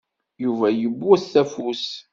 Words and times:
Yuba 0.43 0.67
yewwet 0.79 1.29
afus. 1.41 1.85